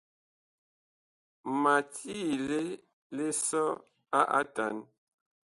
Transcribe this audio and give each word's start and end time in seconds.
Ma 1.61 1.75
tiile 1.93 2.59
lisɔ 3.15 3.63
a 4.19 4.21
atan. 4.39 4.75